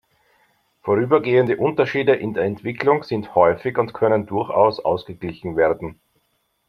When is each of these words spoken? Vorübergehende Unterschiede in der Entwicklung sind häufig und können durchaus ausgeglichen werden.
Vorübergehende 0.81 1.57
Unterschiede 1.57 2.15
in 2.15 2.33
der 2.33 2.43
Entwicklung 2.45 3.03
sind 3.03 3.35
häufig 3.35 3.77
und 3.77 3.93
können 3.93 4.25
durchaus 4.25 4.79
ausgeglichen 4.79 5.55
werden. 5.55 5.99